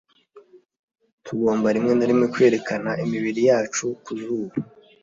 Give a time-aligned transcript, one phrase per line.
[1.25, 4.55] tugomba rimwe na rimwe kwerekana imibiri yacu ku zuba